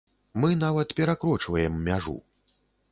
[0.43, 2.19] Мы нават перакрочваем мяжу.